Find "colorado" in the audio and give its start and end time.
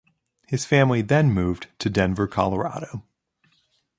2.25-3.03